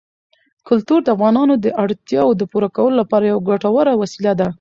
[0.67, 4.47] کلتور د افغانانو د اړتیاوو د پوره کولو لپاره یوه ګټوره وسیله ده.